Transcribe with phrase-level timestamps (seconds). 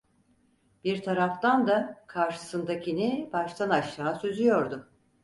[0.83, 4.89] Bir taraftan da karşısındakini baştan aşağı süzüyordu.